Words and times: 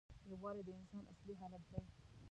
یووالی 0.31 0.61
د 0.65 0.69
انسان 0.79 1.03
اصلي 1.13 1.33
حالت 1.39 1.63
دی. 1.71 1.79